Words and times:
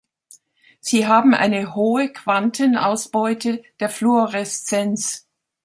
Sie 0.79 1.05
haben 1.05 1.35
eine 1.35 1.75
hohe 1.75 2.11
Quantenausbeute 2.11 3.61
der 3.79 3.89
Fluoreszenz. 3.89 5.27